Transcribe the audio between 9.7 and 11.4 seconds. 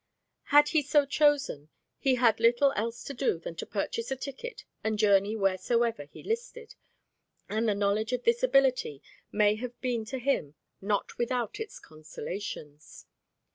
been to him not